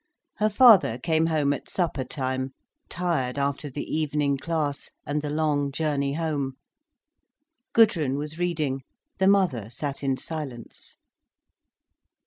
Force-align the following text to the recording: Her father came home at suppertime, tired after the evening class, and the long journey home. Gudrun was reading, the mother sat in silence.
Her 0.37 0.49
father 0.49 0.97
came 0.97 1.27
home 1.27 1.53
at 1.53 1.69
suppertime, 1.69 2.55
tired 2.89 3.37
after 3.37 3.69
the 3.69 3.83
evening 3.83 4.35
class, 4.39 4.89
and 5.05 5.21
the 5.21 5.29
long 5.29 5.71
journey 5.71 6.13
home. 6.13 6.53
Gudrun 7.73 8.17
was 8.17 8.39
reading, 8.39 8.81
the 9.19 9.27
mother 9.27 9.69
sat 9.69 10.01
in 10.01 10.17
silence. 10.17 10.97